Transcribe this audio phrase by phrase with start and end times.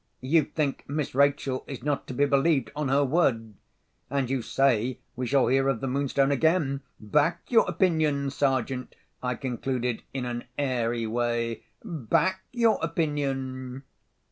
[0.21, 3.53] You think Miss Rachel is not to be believed on her word;
[4.09, 6.81] and you say we shall hear of the Moonstone again.
[6.99, 11.65] Back your opinion, Sergeant," I concluded, in an airy way.
[11.85, 13.83] "Back your opinion."